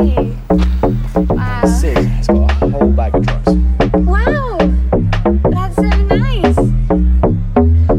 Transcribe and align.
pretty. 0.00 0.36
Wow. 1.28 1.60
It's 1.62 2.26
got 2.26 2.62
a 2.62 2.68
whole 2.70 2.92
bag 2.92 3.14
of 3.14 3.26
drugs. 3.26 3.52
Wow. 4.06 4.58
That's 5.50 5.76
so 5.76 5.82
nice. 5.82 6.58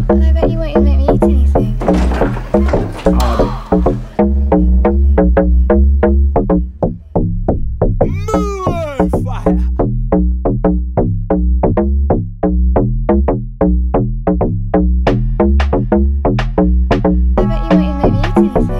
I 0.09 0.31
bet 0.33 0.49
you 0.49 0.57
make 0.57 0.77
me 0.77 1.03
eat 1.03 1.23
anything. 1.23 1.77
I 17.37 17.45
bet 17.45 17.61
you 17.71 17.77
make 17.77 17.95
me 17.97 18.07
eat 18.19 18.37
anything. 18.37 18.70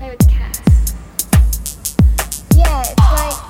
play 0.00 0.10
with 0.10 0.28
cats. 0.28 0.94
Yeah, 2.56 2.80
it's 2.80 2.98
like. 2.98 3.49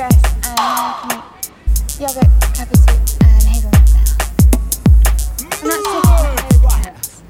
dress 0.00 0.22
and 0.46 1.22
yogurt, 2.00 2.30
cup 2.54 2.68
and 3.20 3.42
hazelnut 3.42 3.88
salad. 3.88 4.19
I'm 5.62 5.68
not 5.68 5.84
sick 5.84 6.64
of. 6.64 7.22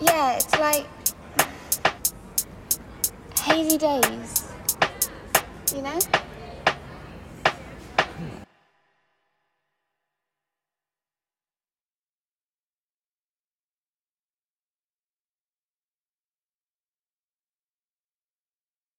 Yeah, 0.00 0.36
it's 0.36 0.58
like 0.58 0.86
hazy 3.38 3.78
days. 3.78 4.52
You 5.74 5.82
know? 5.82 5.98